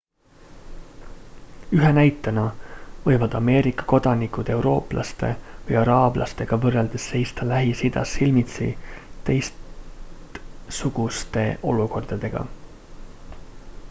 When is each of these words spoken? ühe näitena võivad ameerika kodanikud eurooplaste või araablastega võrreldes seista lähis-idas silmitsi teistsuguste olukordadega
ühe 1.79 1.89
näitena 1.97 2.45
võivad 3.03 3.35
ameerika 3.39 3.85
kodanikud 3.91 4.49
eurooplaste 4.55 5.29
või 5.69 5.77
araablastega 5.83 6.59
võrreldes 6.65 7.05
seista 7.13 7.49
lähis-idas 7.53 8.15
silmitsi 8.19 8.71
teistsuguste 9.29 11.45
olukordadega 11.75 12.47